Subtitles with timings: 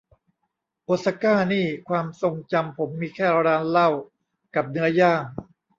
[0.85, 3.89] โอซาก้านี่ความทรงจำผมมีแค่ร้านเหล้า
[4.55, 5.23] กับเนื้อย่าง